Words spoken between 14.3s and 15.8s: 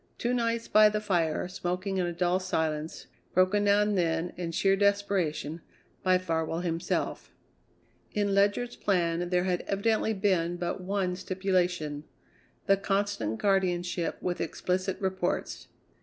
explicit reports.